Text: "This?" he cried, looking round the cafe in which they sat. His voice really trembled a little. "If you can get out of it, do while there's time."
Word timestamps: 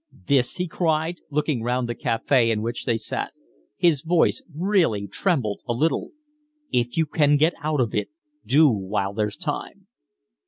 "This?" 0.25 0.55
he 0.55 0.67
cried, 0.67 1.17
looking 1.29 1.61
round 1.61 1.87
the 1.87 1.93
cafe 1.93 2.49
in 2.49 2.63
which 2.63 2.85
they 2.85 2.97
sat. 2.97 3.33
His 3.77 4.01
voice 4.01 4.41
really 4.51 5.05
trembled 5.07 5.61
a 5.67 5.73
little. 5.73 6.09
"If 6.71 6.97
you 6.97 7.05
can 7.05 7.37
get 7.37 7.53
out 7.61 7.79
of 7.79 7.93
it, 7.93 8.09
do 8.43 8.67
while 8.67 9.13
there's 9.13 9.37
time." 9.37 9.85